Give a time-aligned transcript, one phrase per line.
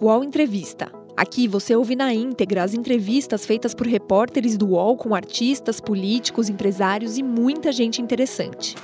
[0.00, 0.92] UOL Entrevista.
[1.16, 6.48] Aqui você ouve na íntegra as entrevistas feitas por repórteres do UOL com artistas, políticos,
[6.48, 8.76] empresários e muita gente interessante.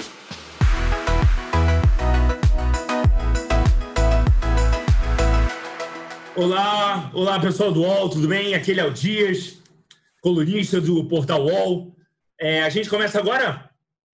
[6.35, 8.57] Olá, olá pessoal do UOL, tudo bem?
[8.57, 9.63] Aquele é o Dias,
[10.21, 11.95] colunista do portal UOL.
[12.41, 13.71] É, a gente começa agora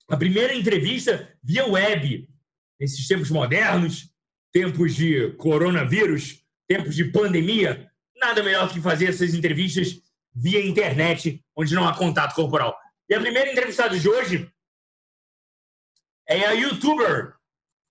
[0.07, 2.29] a primeira entrevista via web,
[2.79, 4.11] nesses tempos modernos,
[4.53, 6.40] tempos de coronavírus,
[6.71, 7.91] tempos de pandemia.
[8.17, 10.01] Nada melhor do que fazer essas entrevistas
[10.33, 12.79] via internet, onde não há contato corporal.
[13.09, 14.49] E a primeira entrevistada de hoje
[16.29, 17.35] é a youtuber.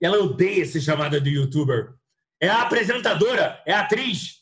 [0.00, 1.94] Ela odeia ser chamada de youtuber
[2.40, 4.40] é a apresentadora, é a atriz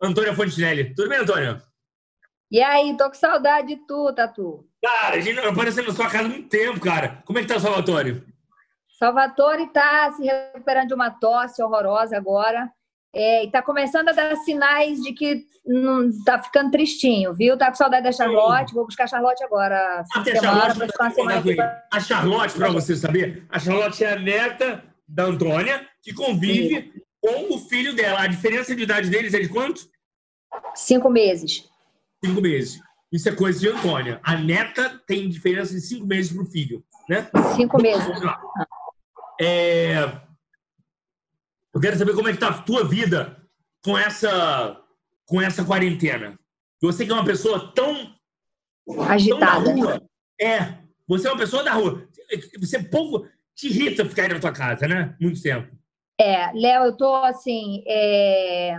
[0.00, 0.94] Antônia Fontinelli.
[0.94, 1.62] Tudo bem, Antônia?
[2.50, 4.66] E aí, tô com saudade de tu, Tatu.
[4.82, 7.22] Cara, a gente não apareceu na sua casa há muito tempo, cara.
[7.24, 8.24] Como é que tá o Salvatore?
[8.98, 12.70] Salvatore tá se recuperando de uma tosse horrorosa agora.
[13.12, 17.58] É, e tá começando a dar sinais de que não tá ficando tristinho, viu?
[17.58, 18.72] Tá com saudade da Charlotte.
[18.72, 20.04] Vou buscar a Charlotte agora.
[20.14, 25.24] Até semana, Charlotte, semana a Charlotte, para você saber, a Charlotte é a neta da
[25.24, 27.02] Antônia, que convive Sim.
[27.20, 28.20] com o filho dela.
[28.20, 29.88] A diferença de idade deles é de quanto?
[30.74, 31.68] Cinco meses.
[32.24, 32.80] Cinco meses.
[33.12, 34.20] Isso é coisa de Antônia.
[34.22, 37.28] A neta tem diferença de cinco meses para o filho, né?
[37.56, 38.06] Cinco meses.
[39.40, 40.29] É...
[41.80, 43.42] Eu quero saber como é que tá a tua vida
[43.82, 44.78] com essa,
[45.24, 46.38] com essa quarentena.
[46.78, 48.14] Você que é uma pessoa tão...
[49.08, 49.64] Agitada.
[49.64, 50.02] Tão rua.
[50.38, 50.74] É.
[51.08, 52.06] Você é uma pessoa da rua.
[52.58, 55.16] Você é pouco te irrita ficar aí na tua casa, né?
[55.18, 55.74] Muito tempo.
[56.20, 57.82] É, Léo, eu tô assim.
[57.88, 58.78] É...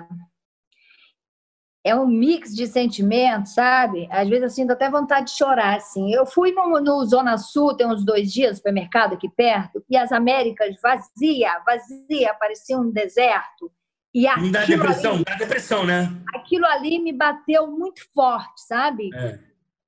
[1.83, 4.07] é um mix de sentimentos, sabe?
[4.11, 6.13] Às vezes eu sinto até vontade de chorar, assim.
[6.13, 9.97] Eu fui no, no Zona Sul, tem uns dois dias, no supermercado aqui perto, e
[9.97, 13.71] as Américas vazia, vazia, parecia um deserto.
[14.13, 16.11] E Não dá depressão, ali, dá depressão, né?
[16.35, 19.09] Aquilo ali me bateu muito forte, sabe?
[19.15, 19.39] É.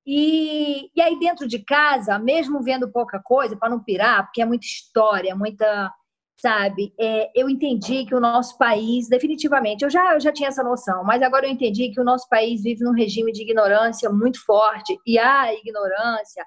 [0.05, 4.45] E, e aí, dentro de casa, mesmo vendo pouca coisa, para não pirar, porque é
[4.45, 5.93] muita história, muita.
[6.35, 10.63] Sabe, é, eu entendi que o nosso país, definitivamente, eu já, eu já tinha essa
[10.63, 14.43] noção, mas agora eu entendi que o nosso país vive num regime de ignorância muito
[14.43, 16.43] forte, e a ignorância,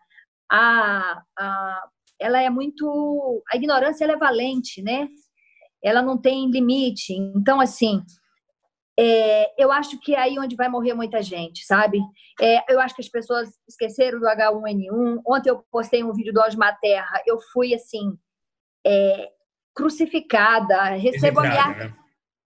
[0.50, 1.88] a, a,
[2.18, 3.42] ela é muito.
[3.52, 5.08] A ignorância ela é valente, né?
[5.82, 7.14] Ela não tem limite.
[7.14, 8.02] Então, assim,
[8.98, 12.00] é, eu acho que é aí onde vai morrer muita gente, sabe?
[12.40, 15.20] É, eu acho que as pessoas esqueceram do H1N1.
[15.26, 17.22] Ontem eu postei um vídeo do Osma Terra.
[17.26, 18.16] Eu fui, assim,
[18.86, 19.30] é,
[19.76, 20.96] crucificada.
[20.96, 21.94] Recebo ameaça, né?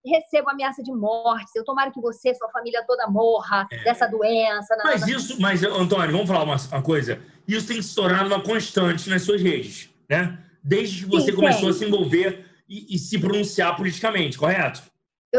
[0.05, 1.51] recebo ameaça de morte.
[1.55, 3.85] Eu tomara que você, sua família toda morra é.
[3.85, 4.77] dessa doença.
[4.83, 7.21] Mas isso, mas, Antônio, vamos falar uma, uma, coisa.
[7.47, 10.39] Isso tem se tornado uma constante nas suas redes, né?
[10.63, 14.83] Desde que você Sim, começou a se envolver e, e se pronunciar politicamente, correto?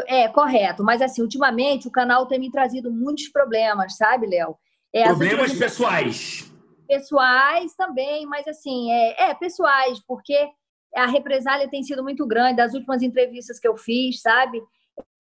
[0.07, 0.83] É, correto.
[0.83, 4.55] Mas, assim, ultimamente o canal tem me trazido muitos problemas, sabe, Léo?
[4.93, 6.51] É, problemas pessoais.
[6.87, 10.49] Pessoais também, mas, assim, é, é, pessoais, porque
[10.95, 14.61] a represália tem sido muito grande, das últimas entrevistas que eu fiz, sabe?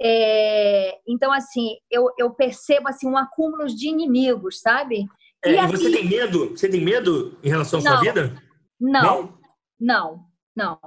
[0.01, 5.05] É, então, assim, eu, eu percebo, assim, um acúmulo de inimigos, sabe?
[5.43, 5.77] É, e, aqui...
[5.77, 6.49] você tem medo?
[6.51, 8.43] Você tem medo em relação à não, sua vida?
[8.79, 9.39] Não, não,
[9.79, 10.79] não, não.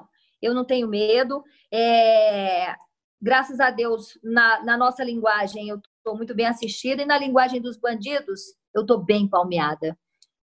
[0.43, 1.43] Eu não tenho medo.
[1.73, 2.75] É,
[3.21, 7.61] graças a Deus, na, na nossa linguagem, eu estou muito bem assistida, e na linguagem
[7.61, 8.43] dos bandidos,
[8.75, 9.97] eu estou bem palmeada.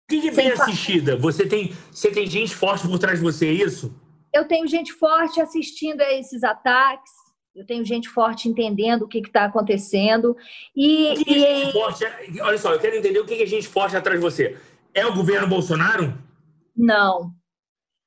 [0.09, 1.15] O que, é bem assistida?
[1.15, 3.95] Você tem, você tem gente forte por trás de você, é isso?
[4.33, 7.11] Eu tenho gente forte assistindo a esses ataques,
[7.55, 10.35] eu tenho gente forte entendendo o que está acontecendo.
[10.75, 11.45] E, o que, e...
[11.45, 12.05] é gente forte?
[12.41, 14.57] Olha só, eu quero entender o que, é gente forte atrás de você.
[14.93, 16.17] É o governo Bolsonaro?
[16.75, 17.33] Não,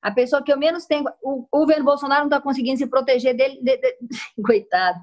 [0.05, 1.05] a pessoa que eu menos tenho.
[1.23, 3.59] O, o governo Bolsonaro não está conseguindo se proteger dele.
[3.63, 3.97] De, de,
[4.45, 4.99] coitado.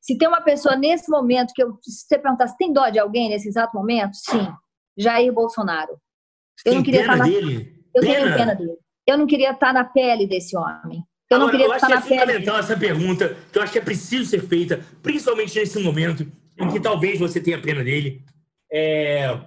[0.00, 1.78] Se tem uma pessoa nesse momento que eu.
[1.82, 4.48] Se você perguntar se tem dó de alguém nesse exato momento, sim.
[4.96, 6.00] Jair Bolsonaro.
[6.64, 7.84] Eu não queria estar na, dele?
[7.94, 8.14] Eu pena.
[8.14, 8.78] tenho pena dele.
[9.06, 11.04] Eu não queria estar na pele desse homem.
[11.30, 12.14] Eu não queria eu estar na pele.
[12.14, 16.30] É fundamental essa pergunta, que eu acho que é preciso ser feita, principalmente nesse momento
[16.58, 18.24] em que talvez você tenha pena dele.
[18.72, 19.38] É...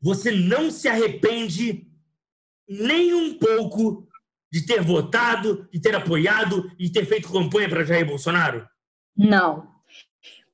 [0.00, 1.86] Você não se arrepende
[2.68, 4.06] nem um pouco
[4.52, 8.66] de ter votado, de ter apoiado e ter feito campanha para Jair Bolsonaro?
[9.16, 9.68] Não.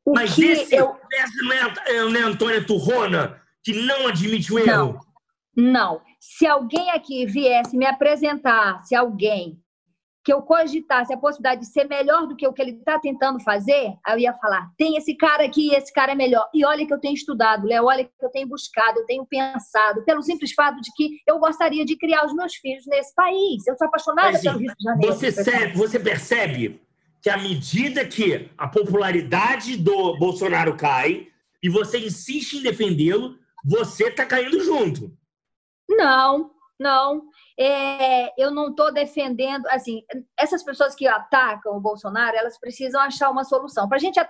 [0.05, 0.97] O Mas esse, eu...
[1.13, 5.01] esse não, é, não é Antônia Turrona, que não admite o erro?
[5.57, 5.73] Não.
[5.73, 6.12] Não.
[6.25, 9.59] Se alguém aqui viesse me apresentar, se alguém
[10.25, 13.41] que eu cogitasse a possibilidade de ser melhor do que o que ele está tentando
[13.41, 16.49] fazer, aí eu ia falar: tem esse cara aqui, esse cara é melhor.
[16.55, 20.05] E olha que eu tenho estudado, Léo, olha que eu tenho buscado, eu tenho pensado,
[20.05, 23.67] pelo simples fato de que eu gostaria de criar os meus filhos nesse país.
[23.67, 25.13] Eu sou apaixonada Mas, pelo Rio de Janeiro.
[25.13, 26.81] Você, você percebe
[27.21, 31.27] que à medida que a popularidade do Bolsonaro cai
[31.61, 35.21] e você insiste em defendê-lo, você está caindo junto.
[35.97, 37.23] Não, não.
[37.59, 39.67] É, eu não estou defendendo.
[39.69, 40.03] Assim,
[40.39, 43.89] essas pessoas que atacam o Bolsonaro, elas precisam achar uma solução.
[43.89, 44.27] Para a gente é,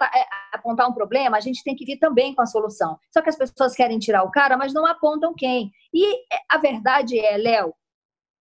[0.53, 2.99] apontar um problema, a gente tem que vir também com a solução.
[3.13, 5.71] Só que as pessoas querem tirar o cara, mas não apontam quem.
[5.93, 7.75] E é, a verdade é, Léo,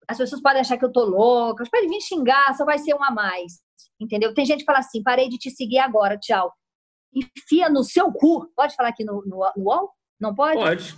[0.08, 3.04] as pessoas podem achar que eu estou louca, podem vir xingar, só vai ser um
[3.04, 3.62] a mais.
[4.00, 4.34] Entendeu?
[4.34, 6.52] Tem gente que fala assim: parei de te seguir agora, tchau.
[7.14, 8.52] Enfia no seu cu.
[8.56, 9.90] Pode falar aqui no, no, no UOL?
[10.20, 10.58] Não pode?
[10.58, 10.98] Pode.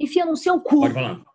[0.00, 0.80] Enfia no seu cu.
[0.80, 1.33] Pode falar.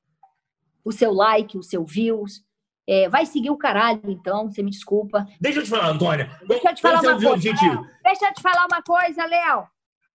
[0.84, 2.42] O seu like, o seu views.
[2.88, 5.26] É, vai seguir o caralho, então, você me desculpa.
[5.40, 6.30] Deixa eu te falar, Antônia.
[6.48, 7.50] Deixa eu te falar uma coisa.
[7.52, 9.68] Léo, deixa eu te falar uma coisa, Léo.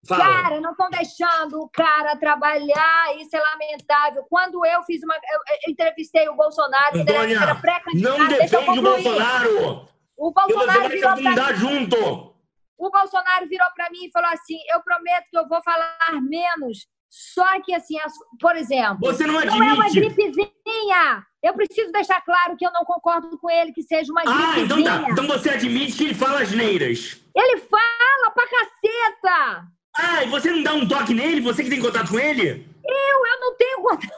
[0.06, 0.24] Fala.
[0.24, 4.24] Cara, não estão deixando o cara trabalhar, isso é lamentável.
[4.28, 5.14] Quando eu fiz uma.
[5.14, 8.18] Eu, entrevistei o Bolsonaro, Antônia, era pré-candidato.
[8.18, 9.88] Não defende o Bolsonaro!
[10.16, 12.34] O Bolsonaro virou pra mim, junto.
[12.76, 16.86] O Bolsonaro virou para mim e falou assim: eu prometo que eu vou falar menos.
[17.10, 18.98] Só que, assim, as, por exemplo.
[19.00, 19.58] Você não admite.
[19.58, 21.24] Não é uma gripezinha.
[21.42, 24.54] Eu preciso deixar claro que eu não concordo com ele que seja uma gripezinha.
[24.54, 25.04] Ah, então tá.
[25.10, 27.20] Então você admite que ele fala asneiras.
[27.34, 29.68] Ele fala pra caceta.
[29.96, 31.40] Ah, e você não dá um toque nele?
[31.40, 32.66] Você que tem contato com ele?
[32.84, 34.12] Eu, eu não tenho contato.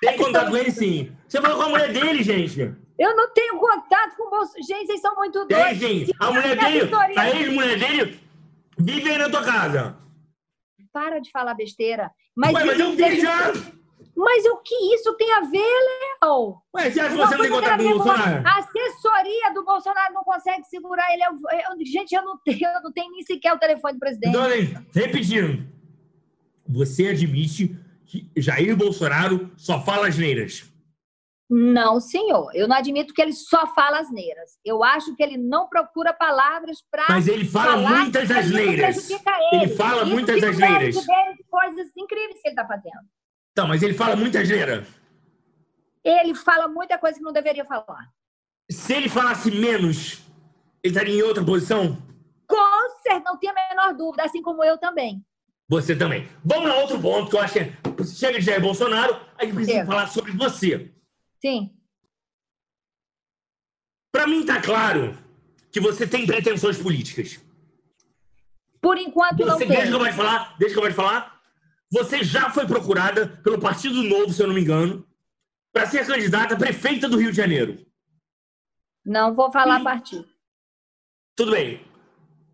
[0.00, 1.12] Tem contato com ele, sim.
[1.28, 2.74] Você falou com a mulher dele, gente.
[2.98, 4.62] Eu não tenho contato com o Bolsonaro.
[4.66, 5.78] Gente, vocês são muito doidos.
[5.78, 6.12] Tem, sim.
[6.18, 8.20] A mulher dele, a ex-mulher dele,
[8.78, 9.96] vive aí na tua casa.
[10.92, 12.10] Para de falar besteira.
[12.36, 13.52] Mas, Ué, mas eu vi já.
[14.16, 15.58] Mas o que isso tem a ver,
[16.22, 16.56] Léo?
[16.74, 18.46] Ué, você acha que você não tem contato com o Bolsonaro?
[18.46, 21.22] A assessoria do Bolsonaro não consegue segurar ele.
[21.22, 24.30] Eu, eu, gente, eu não, tenho, eu não tenho nem sequer o telefone do presidente.
[24.30, 25.66] Então, repetindo.
[26.70, 27.74] Você admite
[28.04, 30.70] que Jair Bolsonaro só fala asneiras?
[31.50, 32.50] Não, senhor.
[32.54, 34.58] Eu não admito que ele só fala asneiras.
[34.64, 37.06] Eu acho que ele não procura palavras para.
[37.08, 39.10] Mas ele fala muitas asneiras.
[39.10, 39.20] Ele.
[39.52, 39.68] ele.
[39.74, 40.96] fala Isso muitas asneiras.
[41.48, 43.08] coisas incríveis que ele está fazendo.
[43.52, 44.86] Então, mas ele fala muita asneira.
[46.04, 48.08] Ele fala muita coisa que não deveria falar.
[48.70, 50.22] Se ele falasse menos,
[50.82, 51.96] ele estaria em outra posição?
[52.46, 55.24] Com certeza, não tenho a menor dúvida, assim como eu também.
[55.68, 56.28] Você também.
[56.44, 57.72] Vamos a outro ponto que eu acho que é,
[58.04, 60.92] chega de Jair Bolsonaro, a gente precisa falar sobre você.
[61.40, 61.74] Sim.
[64.12, 65.16] Para mim está claro
[65.70, 67.40] que você tem pretensões políticas.
[68.80, 69.68] Por enquanto você, não tem.
[69.68, 71.40] Deixa que eu vou te falar, deixa que eu te falar.
[71.90, 75.06] Você já foi procurada pelo Partido Novo, se eu não me engano,
[75.72, 77.86] para ser candidata a prefeita do Rio de Janeiro.
[79.04, 79.84] Não vou falar e...
[79.84, 80.28] partido.
[81.34, 81.80] Tudo bem.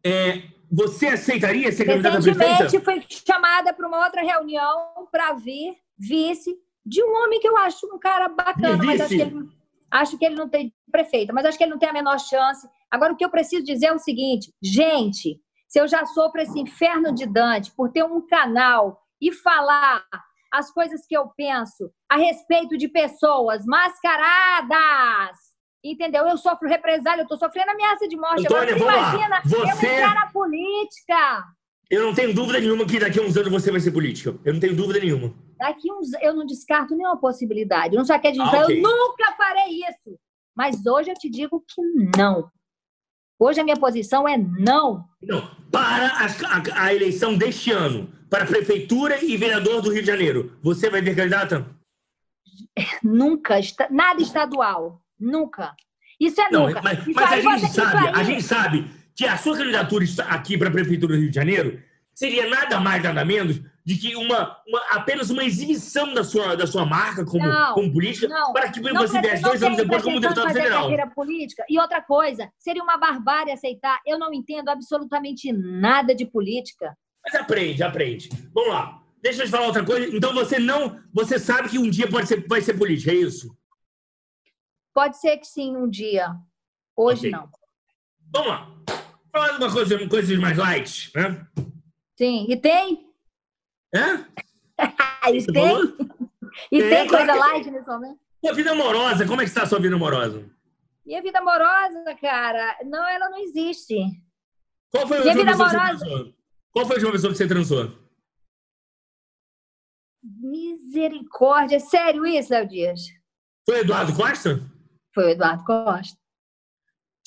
[0.04, 2.64] É, você aceitaria ser candidata a prefeita?
[2.64, 6.54] Recentemente fui chamada para uma outra reunião para vir vice
[6.84, 9.48] de um homem que eu acho um cara bacana, mas acho que, ele,
[9.90, 12.68] acho que ele não tem prefeita, mas acho que ele não tem a menor chance.
[12.90, 16.58] Agora, o que eu preciso dizer é o seguinte, gente, se eu já sofro esse
[16.58, 20.04] inferno de Dante por ter um canal e falar
[20.52, 25.36] as coisas que eu penso a respeito de pessoas mascaradas,
[25.82, 26.28] entendeu?
[26.28, 28.46] Eu sofro represália, eu estou sofrendo ameaça de morte.
[28.46, 29.86] Antônia, Agora, imagina você...
[29.86, 31.44] eu entrar na política.
[31.90, 34.34] Eu não tenho dúvida nenhuma que daqui a uns anos você vai ser política.
[34.44, 35.34] Eu não tenho dúvida nenhuma.
[35.58, 37.96] Daqui uns eu não descarto nenhuma possibilidade.
[37.96, 38.78] Não só quer dizer, ah, okay.
[38.78, 40.18] eu nunca farei isso.
[40.54, 41.82] Mas hoje eu te digo que
[42.16, 42.50] não.
[43.38, 45.04] Hoje a minha posição é não.
[45.22, 45.50] Não.
[45.70, 50.06] Para a, a, a eleição deste ano, para a prefeitura e vereador do Rio de
[50.06, 51.66] Janeiro, você vai ver candidata?
[53.02, 53.56] Nunca.
[53.90, 55.02] Nada estadual.
[55.18, 55.74] Nunca.
[56.18, 56.80] Isso é não, nunca.
[56.80, 60.72] Mas, mas a gente sabe, a gente sabe que a sua candidatura aqui para a
[60.72, 61.80] Prefeitura do Rio de Janeiro
[62.14, 66.66] seria nada mais, nada menos de que uma, uma apenas uma exibição da sua, da
[66.66, 70.18] sua marca como, não, como política não, para que você viesse dois anos depois como
[70.18, 70.88] deputado federal.
[71.14, 71.64] política.
[71.68, 74.00] E outra coisa, seria uma barbárie aceitar.
[74.06, 76.96] Eu não entendo absolutamente nada de política.
[77.22, 78.30] Mas aprende, aprende.
[78.54, 79.02] Vamos lá.
[79.22, 80.16] Deixa eu te falar outra coisa.
[80.16, 83.54] Então você não, você sabe que um dia pode ser, vai ser política, é isso?
[84.94, 86.34] Pode ser que sim, um dia.
[86.96, 87.30] Hoje okay.
[87.32, 87.50] não.
[88.32, 88.70] Vamos lá.
[89.30, 91.46] Falar de uma coisa, coisas mais light, né?
[92.16, 92.46] Sim.
[92.48, 93.13] E tem?
[93.94, 94.26] Hã?
[95.32, 95.96] e tem?
[96.70, 98.18] E tem, tem coisa light nesse momento?
[98.44, 100.44] Sua vida amorosa, como é que está a sua vida amorosa?
[101.06, 103.96] Minha vida amorosa, cara, não, ela não existe.
[104.90, 106.34] Qual foi a Minha vida amorosa...
[106.72, 107.92] Qual foi a última pessoa que você transou?
[110.22, 113.00] Misericórdia, sério isso, Léo Dias?
[113.64, 114.60] Foi Eduardo Costa?
[115.14, 116.18] Foi o Eduardo Costa.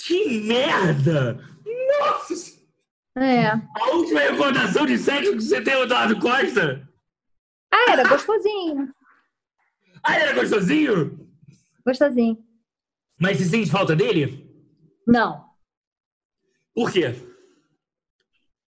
[0.06, 1.40] Que merda!
[3.20, 3.48] É.
[3.50, 6.88] A última recordação de sexo que você tem, Eduardo Costa?
[7.74, 8.94] Ah, era gostosinho.
[10.04, 11.28] ah, era gostosinho?
[11.84, 12.38] Gostosinho.
[13.20, 14.48] Mas você sente falta dele?
[15.08, 15.50] Não.
[16.76, 17.16] Por quê?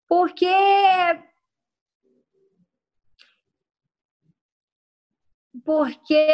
[0.08, 0.46] Porque
[5.62, 6.26] porque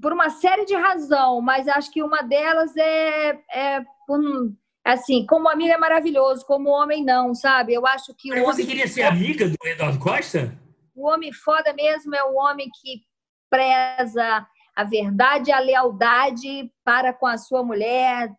[0.00, 4.18] por uma série de razão, mas acho que uma delas é, é por,
[4.84, 7.72] assim, como amigo é maravilhoso, como homem não, sabe?
[7.72, 10.58] Eu acho que mas o você queria ser amiga do Eduardo Costa?
[10.94, 13.02] O homem foda mesmo é o homem que
[13.48, 18.30] preza a verdade e a lealdade para com a sua mulher.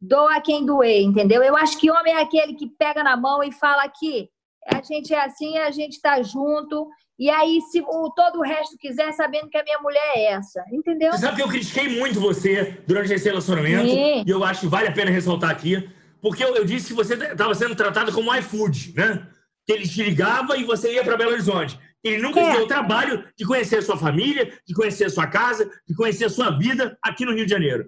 [0.00, 1.42] Doa quem doer, entendeu?
[1.42, 4.30] Eu acho que homem é aquele que pega na mão e fala aqui,
[4.66, 6.88] a gente é assim, a gente está junto
[7.20, 10.64] e aí, se o, todo o resto quiser, sabendo que a minha mulher é essa,
[10.72, 11.12] entendeu?
[11.12, 14.24] Você sabe que eu critiquei muito você durante esse relacionamento, Sim.
[14.26, 15.86] e eu acho que vale a pena ressaltar aqui,
[16.22, 19.26] porque eu, eu disse que você estava sendo tratado como iFood, né?
[19.66, 21.78] Que ele te ligava e você ia para Belo Horizonte.
[22.02, 22.52] Ele nunca é.
[22.54, 26.24] deu o trabalho de conhecer a sua família, de conhecer a sua casa, de conhecer
[26.24, 27.86] a sua vida aqui no Rio de Janeiro.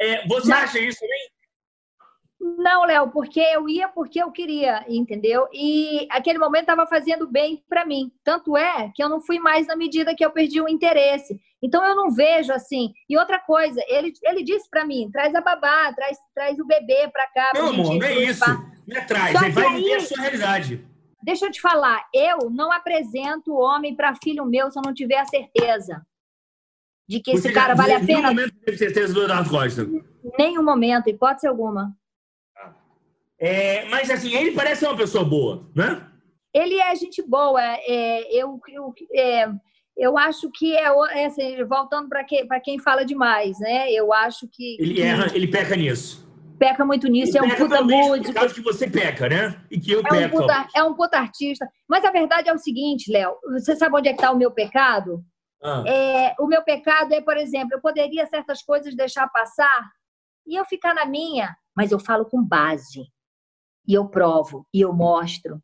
[0.00, 0.64] É, você Mas...
[0.64, 1.31] acha isso também?
[2.62, 5.48] Não, Léo, porque eu ia porque eu queria, entendeu?
[5.52, 8.12] E aquele momento estava fazendo bem para mim.
[8.22, 11.40] Tanto é que eu não fui mais na medida que eu perdi o interesse.
[11.60, 12.92] Então eu não vejo assim.
[13.10, 17.08] E outra coisa, ele, ele disse para mim: traz a babá, traz, traz o bebê
[17.12, 17.50] para cá.
[17.52, 18.44] Meu amor, não é isso.
[18.86, 20.86] Não é traz, ele vai viver a sua realidade.
[21.20, 25.18] Deixa eu te falar, eu não apresento homem para filho meu se eu não tiver
[25.18, 26.04] a certeza
[27.08, 28.06] de que Você esse cara vale a pena.
[28.06, 29.88] Nenhum momento teve certeza do Eduardo Costa.
[30.38, 31.92] Nenhum momento, hipótese alguma.
[33.42, 36.06] É, mas assim, ele parece uma pessoa boa, né?
[36.54, 37.60] Ele é gente boa.
[37.60, 39.48] É, eu, eu, é,
[39.96, 43.90] eu acho que é, é assim, voltando para que, quem fala demais, né?
[43.90, 44.76] Eu acho que.
[44.78, 46.24] Ele que, erra, ele peca nisso.
[46.56, 48.32] Peca muito nisso, é um puta músico.
[48.32, 49.60] Por que você peca, né?
[49.68, 50.36] E que eu é peco.
[50.36, 51.68] Um puta, é um puta artista.
[51.88, 53.34] Mas a verdade é o seguinte, Léo.
[53.54, 55.20] Você sabe onde é que está o meu pecado?
[55.60, 55.82] Ah.
[55.84, 59.90] É, o meu pecado é, por exemplo, eu poderia certas coisas deixar passar
[60.46, 63.10] e eu ficar na minha, mas eu falo com base
[63.86, 65.60] e eu provo, e eu mostro,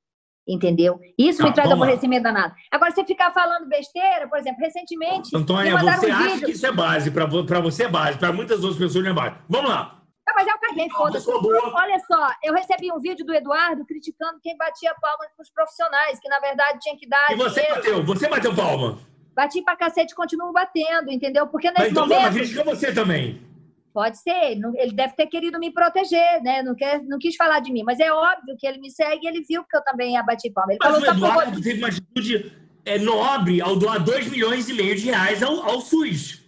[0.47, 0.99] entendeu?
[1.19, 2.55] Isso me traz aborrecimento danado.
[2.71, 5.37] Agora, você ficar falando besteira, por exemplo, recentemente.
[5.37, 6.47] Antônia, você um acha vídeo...
[6.47, 7.27] que isso é base, para
[7.61, 9.37] você é base, para muitas outras pessoas não é base.
[9.49, 9.95] Vamos lá.
[10.27, 11.31] Não, mas eu caguei, foda-se.
[11.31, 16.19] Olha só, eu recebi um vídeo do Eduardo criticando quem batia palma para os profissionais,
[16.21, 17.31] que na verdade tinha que dar.
[17.31, 17.77] E você dinheiro.
[17.77, 18.05] bateu?
[18.05, 18.99] Você bateu palma?
[19.35, 21.47] Bati pra cacete e continuo batendo, entendeu?
[21.47, 22.23] Porque nesse mas então, momento.
[22.23, 23.48] Mas critica você também.
[23.93, 26.63] Pode ser, ele deve ter querido me proteger, né?
[26.63, 29.29] Não, quer, não quis falar de mim, mas é óbvio que ele me segue e
[29.29, 30.73] ele viu que eu também ia bater palma.
[30.73, 31.63] Ele mas falou, o Eduardo vou...
[31.63, 32.53] teve uma atitude
[32.85, 36.45] é, nobre ao doar 2 milhões e meio de reais ao, ao SUS.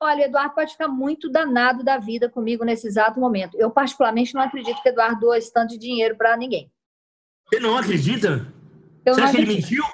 [0.00, 3.56] Olha, o Eduardo pode ficar muito danado da vida comigo nesse exato momento.
[3.56, 6.70] Eu, particularmente, não acredito que o Eduardo doa esse tanto de dinheiro para ninguém.
[7.48, 8.52] Você não acredita?
[9.04, 9.66] Eu Você não acha acredito.
[9.66, 9.84] que ele mentiu?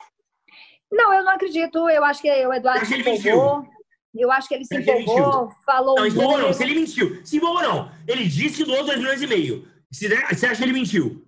[0.92, 1.88] Não, eu não acredito.
[1.88, 3.66] Eu acho que o Eduardo que ele mentiu?
[4.14, 5.96] Eu acho que ele se empolgou, falou...
[5.96, 6.52] Não, empolgou não.
[6.52, 7.20] Se ele mentiu.
[7.24, 7.90] Se empolgou não.
[8.06, 9.66] Ele disse que doou 2 milhões e meio.
[9.90, 11.24] Você acha que ele mentiu?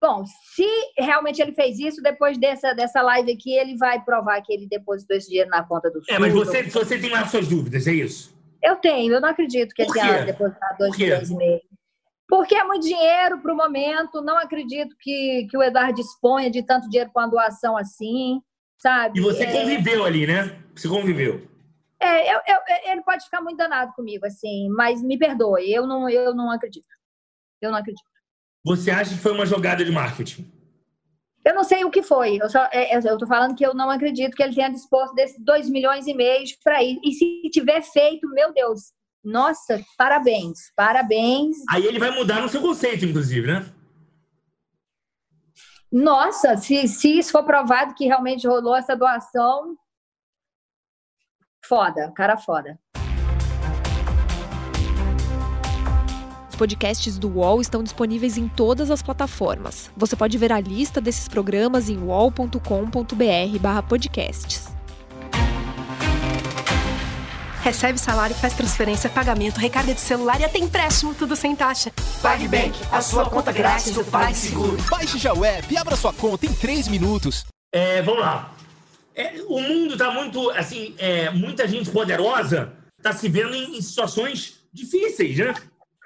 [0.00, 0.66] Bom, se
[0.96, 5.16] realmente ele fez isso, depois dessa, dessa live aqui, ele vai provar que ele depositou
[5.16, 6.08] esse dinheiro na conta do SUS.
[6.08, 8.36] É, mas você, você tem lá suas dúvidas, é isso?
[8.62, 11.60] Eu tenho, eu não acredito que ele tenha depositado 2 milhões e meio.
[12.28, 16.62] Porque é muito dinheiro para o momento, não acredito que, que o Eduardo disponha de
[16.62, 18.40] tanto dinheiro com a doação assim,
[18.76, 19.18] sabe?
[19.18, 19.52] E você é...
[19.52, 20.58] conviveu ali, né?
[20.76, 21.48] Você conviveu.
[22.08, 26.08] É, eu, eu, ele pode ficar muito danado comigo, assim, mas me perdoe, eu não,
[26.08, 26.88] eu não acredito.
[27.60, 28.02] Eu não acredito.
[28.64, 30.50] Você acha que foi uma jogada de marketing?
[31.44, 32.36] Eu não sei o que foi.
[32.40, 35.42] Eu, só, é, eu tô falando que eu não acredito que ele tenha disposto desses
[35.42, 36.98] 2 milhões e meio para ir.
[37.04, 38.92] E se tiver feito, meu Deus,
[39.24, 41.56] nossa, parabéns, parabéns.
[41.70, 43.66] Aí ele vai mudar no seu conceito, inclusive, né?
[45.90, 49.74] Nossa, se, se isso for provado que realmente rolou essa doação,
[51.68, 52.78] Foda, cara foda.
[56.48, 59.90] Os podcasts do UOL estão disponíveis em todas as plataformas.
[59.94, 64.68] Você pode ver a lista desses programas em uol.com.br/podcasts.
[67.62, 71.92] Recebe salário, faz transferência, pagamento, recarga de celular e até empréstimo, tudo sem taxa.
[72.22, 74.78] PagBank, a sua conta grátis do PagSeguro.
[74.88, 77.44] Baixe já o app e abra sua conta em 3 minutos.
[77.74, 78.54] É, vamos lá.
[79.18, 83.82] É, o mundo está muito, assim, é, muita gente poderosa está se vendo em, em,
[83.82, 85.54] situações difíceis, né?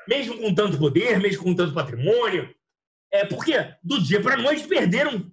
[0.08, 2.54] Mesmo com tanto poder, mesmo com tanto patrimônio.
[3.12, 3.52] É, porque
[3.82, 5.30] do dia para noite perderam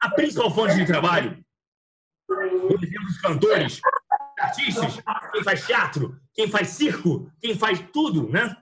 [0.00, 1.44] a principal fonte de trabalho.
[2.28, 3.80] Por exemplo, os cantores,
[4.38, 5.02] artistas,
[5.32, 8.56] quem faz teatro, quem faz circo, quem faz tudo, né?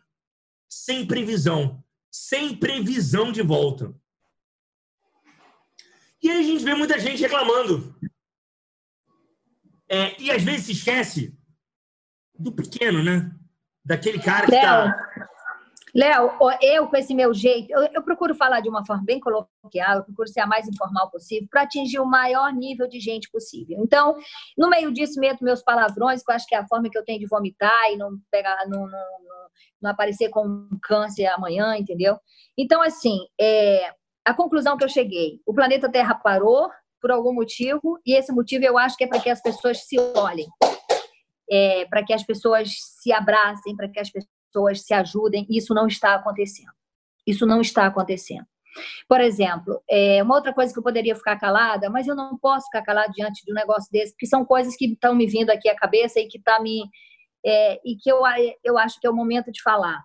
[0.71, 1.85] Sem previsão.
[2.11, 3.95] Sem previsão de volta.
[6.23, 7.95] E aí a gente vê muita gente reclamando.
[9.89, 11.37] É, e às vezes se esquece
[12.39, 13.31] do pequeno, né?
[13.85, 14.97] daquele cara que está
[15.93, 16.31] Léo,
[16.63, 20.05] eu com esse meu jeito, eu, eu, procuro falar de uma forma bem coloquial, eu
[20.05, 23.77] procuro ser a mais informal possível para atingir o maior nível de gente possível.
[23.83, 24.17] Então,
[24.57, 27.05] no meio disso, meto meus palavrões, que eu acho que é a forma que eu
[27.05, 29.07] tenho de vomitar e não pegar, não, não,
[29.83, 32.17] não, aparecer com câncer amanhã, entendeu?
[32.57, 33.93] Então, assim, é,
[34.25, 38.65] a conclusão que eu cheguei: o planeta Terra parou por algum motivo, e esse motivo
[38.65, 40.47] eu acho que é para que as pessoas se olhem.
[41.51, 45.47] É, para que as pessoas se abracem, para que as pessoas se ajudem.
[45.51, 46.71] Isso não está acontecendo.
[47.27, 48.47] Isso não está acontecendo.
[49.09, 52.67] Por exemplo, é, uma outra coisa que eu poderia ficar calada, mas eu não posso
[52.67, 55.69] ficar calada diante de um negócio desse, porque são coisas que estão me vindo aqui
[55.69, 56.85] à cabeça e que tá me
[57.45, 58.21] é, e que eu,
[58.63, 60.05] eu acho que é o momento de falar.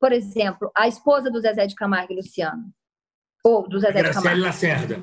[0.00, 2.72] Por exemplo, a esposa do Zezé de Camargo e Luciano,
[3.46, 4.40] ou do Zezé Camargo.
[4.40, 5.02] Lacerda.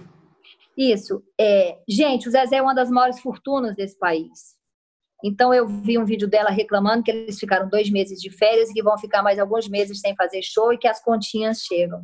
[0.78, 1.24] Isso.
[1.40, 4.58] É, gente, o Zezé é uma das maiores fortunas desse país.
[5.24, 8.74] Então, eu vi um vídeo dela reclamando que eles ficaram dois meses de férias e
[8.74, 12.04] que vão ficar mais alguns meses sem fazer show e que as continhas chegam.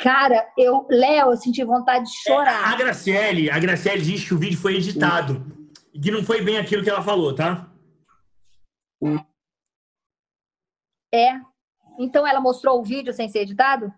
[0.00, 2.72] Cara, eu, Léo, eu senti vontade de chorar.
[2.72, 5.46] É, a Graciele, a Graciele diz que o vídeo foi editado
[5.92, 7.70] e que não foi bem aquilo que ela falou, tá?
[11.14, 11.34] É.
[12.00, 13.94] Então ela mostrou o vídeo sem ser editado?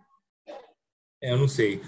[1.23, 1.83] É, eu não sei.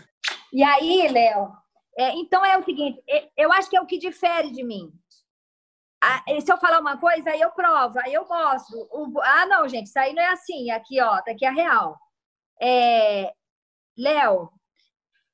[0.53, 1.53] E aí, Léo,
[1.99, 4.93] é, então é o seguinte, é, eu acho que é o que difere de mim
[6.41, 8.89] se eu falar uma coisa, aí eu provo, aí eu mostro.
[8.93, 10.71] O, ah, não, gente, isso aí não é assim.
[10.71, 11.99] Aqui, ó, tá aqui a real.
[12.61, 13.33] É,
[13.97, 14.51] Léo,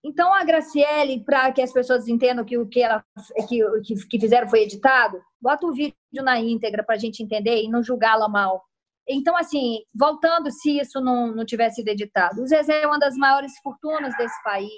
[0.03, 3.05] então a Graciele, para que as pessoas entendam que o que, ela,
[3.49, 7.63] que, que, que fizeram foi editado, bota o vídeo na íntegra para a gente entender
[7.63, 8.65] e não julgá-la mal.
[9.08, 13.14] Então, assim, voltando, se isso não, não tivesse sido editado, o Zezé é uma das
[13.16, 14.70] maiores fortunas desse país.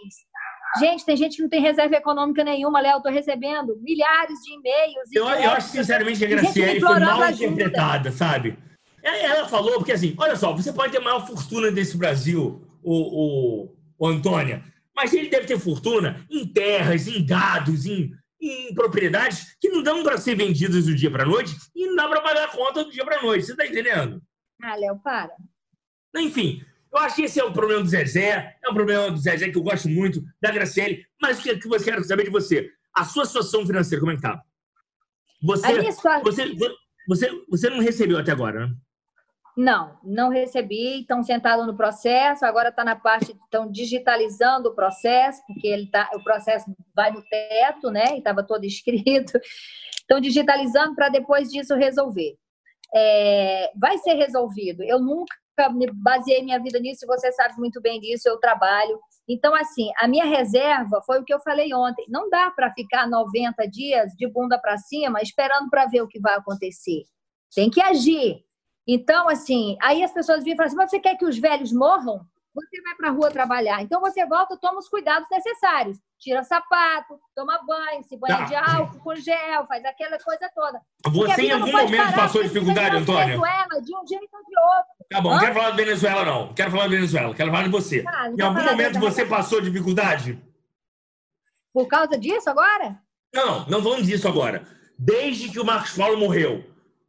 [0.81, 2.97] Gente, tem gente que não tem reserva econômica nenhuma, Léo.
[2.97, 5.09] Estou recebendo milhares de e-mails.
[5.13, 8.59] Eu, eu acho, sinceramente, que a Graciele foi mal interpretada, sabe?
[9.03, 13.65] Ela falou, porque assim, olha só, você pode ter a maior fortuna desse Brasil, o,
[13.65, 18.11] o, o Antônia, mas ele deve ter fortuna em terras, em dados, em,
[18.41, 22.09] em propriedades que não dão para ser vendidas do dia para noite e não dá
[22.09, 23.47] para pagar a conta do dia para noite.
[23.47, 24.23] Você está entendendo?
[24.63, 25.33] Ah, Léo, para.
[26.17, 29.51] Enfim, eu acho que esse é o problema do Zezé, é um problema do Zezé
[29.51, 31.05] que eu gosto muito, da Graciele.
[31.21, 32.71] Mas o que, que você quer saber de você?
[32.95, 34.43] A sua situação financeira, como é que tá?
[35.43, 36.21] Você, sua...
[36.21, 36.55] você,
[37.07, 38.75] você, você não recebeu até agora, né?
[39.57, 41.01] Não, não recebi.
[41.01, 42.45] Estão sentados no processo.
[42.45, 47.23] Agora está na parte, estão digitalizando o processo, porque ele tá, o processo vai no
[47.23, 48.15] teto, né?
[48.15, 49.41] E estava todo escrito.
[49.99, 52.37] Estão digitalizando para depois disso resolver.
[52.95, 54.83] É, vai ser resolvido.
[54.83, 55.35] Eu nunca
[55.73, 59.01] me baseei minha vida nisso, você sabe muito bem disso, eu trabalho.
[59.27, 62.05] Então, assim, a minha reserva foi o que eu falei ontem.
[62.09, 66.21] Não dá para ficar 90 dias de bunda para cima esperando para ver o que
[66.21, 67.03] vai acontecer.
[67.55, 68.46] Tem que agir.
[68.87, 71.73] Então, assim, aí as pessoas vêm e falam assim: mas você quer que os velhos
[71.73, 72.25] morram?
[72.55, 73.83] Você vai para a rua trabalhar.
[73.83, 78.45] Então, você volta, toma os cuidados necessários tira sapato, toma banho, se banha tá.
[78.45, 80.81] de álcool com gel, faz aquela coisa toda.
[81.07, 83.27] Você em algum momento passou dificuldade, Antônia?
[83.27, 85.07] Venezuela, de um jeito ou de outro.
[85.11, 86.55] Tá bom, não quero falar de Venezuela, não.
[86.55, 88.05] Quero falar de Venezuela, quero falar de você.
[88.07, 90.43] Ah, em algum momento você passou dificuldade?
[91.73, 92.99] Por causa disso agora?
[93.35, 94.67] Não, não vamos disso agora.
[94.99, 96.65] Desde que o Marcos Paulo morreu.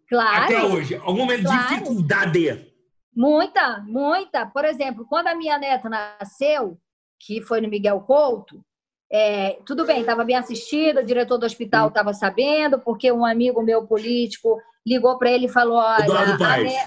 [0.07, 0.43] Claro.
[0.43, 0.95] Até hoje.
[0.95, 1.67] Algum momento de claro.
[1.67, 2.73] dificuldade?
[3.15, 4.45] Muita, muita.
[4.45, 6.77] Por exemplo, quando a minha neta nasceu,
[7.19, 8.63] que foi no Miguel Couto,
[9.11, 13.63] é, tudo bem, estava bem assistido, o diretor do hospital estava sabendo, porque um amigo
[13.63, 16.77] meu político ligou para ele e falou: Olha, a, ne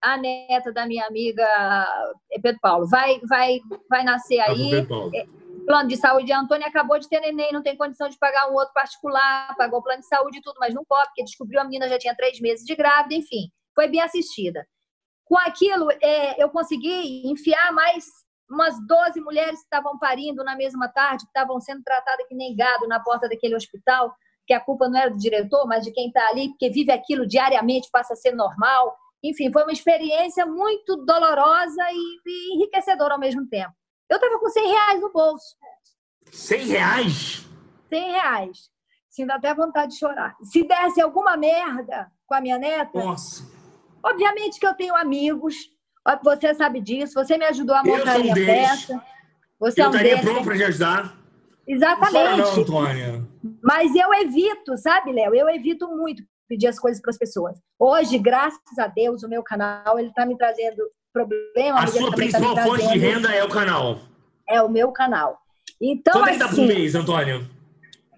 [0.00, 1.44] a, neta da minha amiga
[2.32, 4.86] é Pedro Paulo vai, vai, vai nascer tá aí.
[5.66, 8.54] Plano de saúde, a Antônia acabou de ter neném, não tem condição de pagar um
[8.54, 11.64] outro particular, pagou o plano de saúde e tudo, mas não pode, porque descobriu a
[11.64, 14.66] menina já tinha três meses de grávida, enfim, foi bem assistida.
[15.24, 18.04] Com aquilo, é, eu consegui enfiar mais
[18.50, 22.56] umas 12 mulheres que estavam parindo na mesma tarde, que estavam sendo tratadas que nem
[22.56, 24.12] gado na porta daquele hospital,
[24.44, 27.26] que a culpa não era do diretor, mas de quem está ali, porque vive aquilo
[27.26, 28.96] diariamente, passa a ser normal.
[29.22, 33.72] Enfim, foi uma experiência muito dolorosa e enriquecedora ao mesmo tempo.
[34.10, 35.56] Eu estava com 100 reais no bolso.
[36.32, 37.46] 100 reais?
[37.88, 38.58] 100 reais.
[39.08, 40.36] Sinto até vontade de chorar.
[40.42, 43.44] Se desse alguma merda com a minha neta, Nossa.
[44.02, 45.54] obviamente que eu tenho amigos,
[46.24, 49.02] você sabe disso, você me ajudou a montar a minha peça.
[49.60, 51.16] Você eu é um estaria pronto para te ajudar.
[51.66, 52.38] Exatamente.
[52.38, 53.28] Não, Antônia.
[53.62, 55.34] Mas eu evito, sabe, Léo?
[55.34, 57.60] Eu evito muito pedir as coisas para as pessoas.
[57.78, 61.80] Hoje, graças a Deus, o meu canal ele está me trazendo problema.
[61.80, 63.98] A sua tá principal tá fonte de renda é o canal.
[64.48, 65.38] É o meu canal.
[65.80, 67.48] Então, Quanto assim, é dá por mês, Antônio?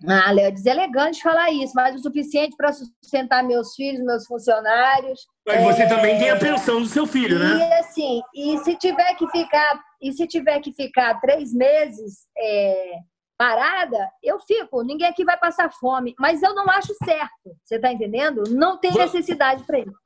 [0.08, 5.20] Ah, Léo, é deselegante falar isso, mas o suficiente para sustentar meus filhos, meus funcionários.
[5.46, 5.64] Mas é...
[5.64, 7.56] você também tem a pensão do seu filho, né?
[7.56, 12.94] E assim, e se tiver que ficar, e se tiver que ficar três meses é,
[13.38, 14.82] parada, eu fico.
[14.82, 17.56] Ninguém aqui vai passar fome, mas eu não acho certo.
[17.64, 18.42] Você está entendendo?
[18.50, 20.01] Não tem necessidade para isso.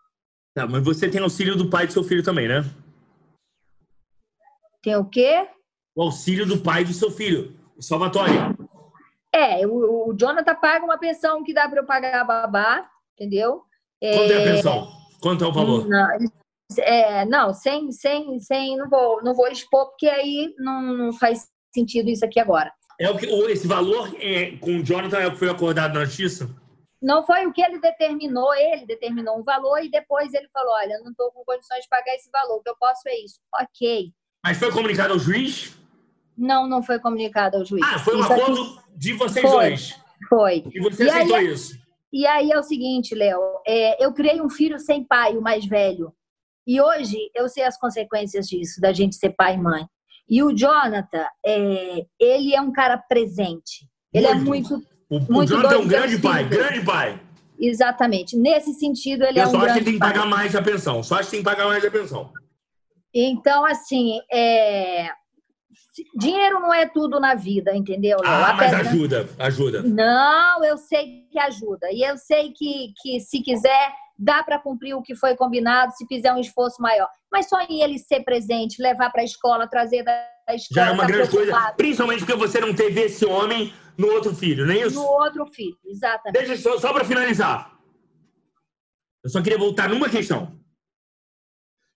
[0.56, 2.64] Tá, mas você tem auxílio do pai do seu filho também, né?
[4.82, 5.46] Tem o quê?
[5.94, 8.32] O auxílio do pai do seu filho, o Salvatore.
[9.34, 13.64] É, o, o Jonathan paga uma pensão que dá para eu pagar a babá, entendeu?
[14.00, 14.88] Quanto é, a pensão?
[15.20, 15.86] Quanto é o valor?
[15.86, 16.08] Não,
[16.78, 21.48] é, não sem, sem, sem, não vou, não vou expor, porque aí não, não faz
[21.74, 22.72] sentido isso aqui agora.
[22.98, 26.06] É o que, esse valor é, com o Jonathan é o que foi acordado na
[26.06, 26.48] justiça?
[27.00, 30.98] Não foi o que ele determinou, ele determinou um valor e depois ele falou: olha,
[31.00, 33.38] não estou com condições de pagar esse valor, o que eu posso é isso.
[33.60, 34.12] Ok.
[34.44, 35.76] Mas foi comunicado ao juiz?
[36.36, 37.84] Não, não foi comunicado ao juiz.
[37.84, 38.98] Ah, foi um isso acordo aqui...
[38.98, 40.00] de vocês foi, dois.
[40.28, 40.64] Foi.
[40.72, 41.86] E você e aceitou aí, isso?
[42.12, 45.66] E aí é o seguinte, Léo, é, eu criei um filho sem pai, o mais
[45.66, 46.14] velho.
[46.66, 49.86] E hoje eu sei as consequências disso, da gente ser pai e mãe.
[50.28, 53.88] E o Jonathan, é, ele é um cara presente.
[54.12, 54.74] Ele muito.
[54.74, 54.95] é muito.
[55.08, 57.20] O, o Jonathan é um grande pai, grande pai.
[57.58, 58.36] Exatamente.
[58.36, 60.12] Nesse sentido, ele é um só grande acho que tem que pai.
[60.12, 61.02] pagar mais a pensão.
[61.02, 62.30] Só acho que tem que pagar mais a pensão.
[63.14, 65.10] Então, assim, é...
[66.18, 68.18] dinheiro não é tudo na vida, entendeu?
[68.20, 68.30] Léo?
[68.30, 69.82] Ah, mas ajuda, ajuda.
[69.82, 71.86] Não, eu sei que ajuda.
[71.92, 76.06] E eu sei que, que se quiser, dá para cumprir o que foi combinado, se
[76.06, 77.08] fizer um esforço maior.
[77.32, 80.12] Mas só em ele ser presente, levar para a escola, trazer da
[80.50, 80.84] escola.
[80.84, 81.62] Já é uma tá grande preocupado.
[81.62, 81.74] coisa.
[81.76, 84.96] Principalmente porque você não teve esse homem no outro filho, não é isso?
[84.96, 86.46] No outro filho, exatamente.
[86.46, 87.78] Deixa só, só para finalizar.
[89.24, 90.60] Eu só queria voltar numa questão.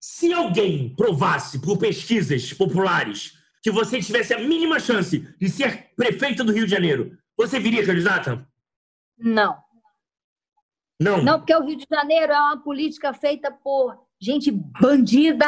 [0.00, 6.42] Se alguém provasse por pesquisas populares que você tivesse a mínima chance de ser prefeita
[6.42, 8.48] do Rio de Janeiro, você viria candidata?
[9.18, 9.56] Não.
[10.98, 11.22] Não?
[11.22, 15.46] Não, porque o Rio de Janeiro é uma política feita por gente bandida.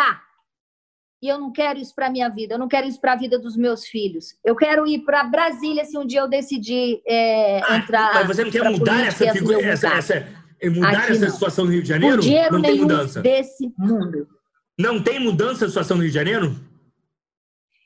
[1.22, 3.38] E eu não quero isso para minha vida, eu não quero isso para a vida
[3.38, 4.34] dos meus filhos.
[4.44, 8.14] Eu quero ir para Brasília se um dia eu decidir é, ah, entrar.
[8.14, 10.26] Mas você não quer mudar essa, figura, essa, essa,
[10.64, 11.30] mudar Aqui essa não.
[11.30, 12.16] situação no Rio de Janeiro?
[12.16, 13.22] Por dinheiro não tem mudança.
[13.22, 14.28] desse mundo.
[14.76, 16.56] Não tem mudança da situação no Rio de Janeiro?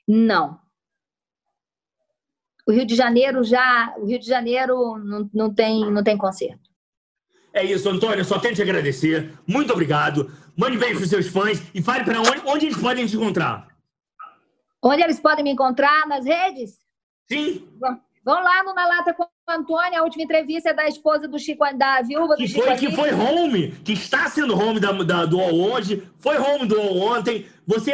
[0.09, 0.59] Não.
[2.66, 6.70] O Rio de Janeiro já, o Rio de Janeiro não, não tem, não tem conserto.
[7.57, 8.23] É isso, Antônio.
[8.23, 9.33] Só tenho te agradecer.
[9.47, 10.31] Muito obrigado.
[10.55, 13.66] Mande beijo para os seus fãs e fale para onde, onde eles podem te encontrar.
[14.85, 16.07] Onde eles podem me encontrar?
[16.07, 16.75] Nas redes?
[17.27, 17.66] Sim.
[18.23, 21.38] Vão lá no Na Lata com a Antônia, a última entrevista é da esposa do
[21.38, 24.92] Chico, da viúva do que Chico foi, Que foi home, que está sendo home da,
[24.92, 27.47] da, do UOL hoje, foi home do UOL ontem.
[27.66, 27.92] Você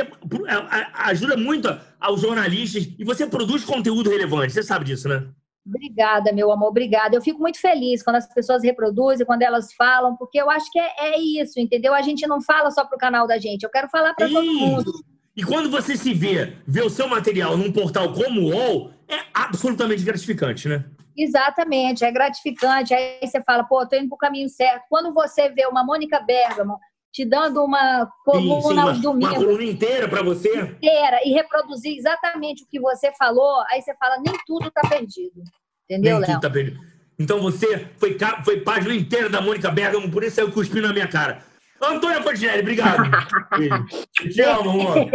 [0.95, 1.69] ajuda muito
[2.01, 5.29] aos jornalistas e você produz conteúdo relevante, você sabe disso, né?
[5.65, 7.15] Obrigada, meu amor, obrigada.
[7.15, 10.79] Eu fico muito feliz quando as pessoas reproduzem, quando elas falam, porque eu acho que
[10.79, 11.95] é, é isso, entendeu?
[11.95, 14.45] A gente não fala só para o canal da gente, eu quero falar para todo
[14.45, 14.93] mundo.
[15.37, 19.21] E quando você se vê, vê o seu material num portal como o UOL, é
[19.33, 20.85] absolutamente gratificante, né?
[21.17, 22.93] Exatamente, é gratificante.
[22.93, 24.85] Aí você fala, pô, tô indo pro caminho certo.
[24.89, 26.79] Quando você vê uma Mônica Bergamo
[27.13, 29.37] te dando uma coluna sim, sim, uma, aos domingos.
[29.37, 30.49] Uma coluna inteira para você?
[30.49, 35.43] Inteira, e reproduzir exatamente o que você falou, aí você fala, nem tudo tá perdido.
[35.85, 36.31] Entendeu, Nem Léo?
[36.31, 36.81] tudo tá perdido.
[37.19, 41.07] Então você foi, foi página inteira da Mônica Bergamo, por isso eu cuspindo na minha
[41.07, 41.43] cara.
[41.81, 43.03] Antônia Fontinelli, obrigado.
[44.33, 45.11] Te amo, amor.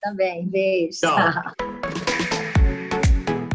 [0.00, 1.00] Também, beijo.
[1.00, 1.18] Tchau.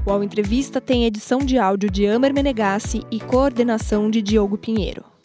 [0.05, 5.16] O Ao Entrevista tem edição de áudio de Amer Menegassi e coordenação de Diogo Pinheiro.